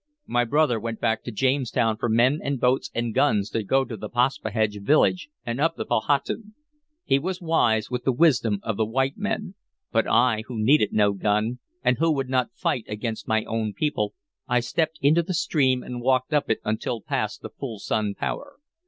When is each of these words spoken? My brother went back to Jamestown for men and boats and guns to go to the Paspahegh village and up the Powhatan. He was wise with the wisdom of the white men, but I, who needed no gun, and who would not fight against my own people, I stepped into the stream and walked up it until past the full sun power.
My 0.25 0.45
brother 0.45 0.79
went 0.79 0.99
back 0.99 1.23
to 1.25 1.31
Jamestown 1.31 1.95
for 1.97 2.09
men 2.09 2.39
and 2.43 2.59
boats 2.59 2.89
and 2.95 3.13
guns 3.13 3.51
to 3.51 3.61
go 3.63 3.85
to 3.85 3.95
the 3.95 4.09
Paspahegh 4.09 4.81
village 4.81 5.29
and 5.45 5.61
up 5.61 5.75
the 5.75 5.85
Powhatan. 5.85 6.55
He 7.05 7.19
was 7.19 7.39
wise 7.39 7.91
with 7.91 8.03
the 8.03 8.11
wisdom 8.11 8.61
of 8.63 8.77
the 8.77 8.85
white 8.87 9.15
men, 9.17 9.53
but 9.91 10.07
I, 10.07 10.41
who 10.47 10.57
needed 10.59 10.91
no 10.91 11.13
gun, 11.13 11.59
and 11.83 11.99
who 11.99 12.11
would 12.13 12.29
not 12.29 12.51
fight 12.55 12.85
against 12.87 13.27
my 13.27 13.43
own 13.43 13.73
people, 13.73 14.15
I 14.47 14.59
stepped 14.59 14.97
into 15.03 15.21
the 15.21 15.35
stream 15.35 15.83
and 15.83 16.01
walked 16.01 16.33
up 16.33 16.49
it 16.49 16.61
until 16.65 17.01
past 17.01 17.43
the 17.43 17.51
full 17.51 17.77
sun 17.77 18.15
power. 18.15 18.55